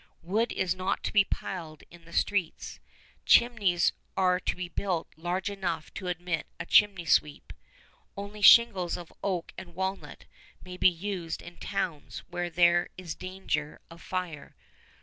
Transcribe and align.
"Wood 0.23 0.51
is 0.51 0.73
not 0.73 1.03
to 1.03 1.13
be 1.13 1.23
piled 1.23 1.83
on 1.93 2.05
the 2.05 2.11
streets." 2.11 2.79
"Chimneys 3.27 3.93
are 4.17 4.39
to 4.39 4.55
be 4.55 4.67
built 4.67 5.07
large 5.15 5.47
enough 5.47 5.93
to 5.93 6.07
admit 6.07 6.47
a 6.59 6.65
chimney 6.65 7.05
sweep." 7.05 7.53
"Only 8.17 8.41
shingles 8.41 8.97
of 8.97 9.13
oak 9.23 9.53
and 9.59 9.75
walnut 9.75 10.25
may 10.65 10.75
be 10.75 10.89
used 10.89 11.43
in 11.43 11.57
towns 11.57 12.23
where 12.31 12.49
there 12.49 12.89
is 12.97 13.13
danger 13.13 13.79
of 13.91 14.01
fire." 14.01 14.55